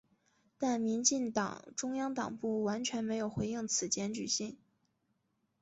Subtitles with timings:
[0.57, 4.57] 但民进党中央党部完全没有回应此检举信。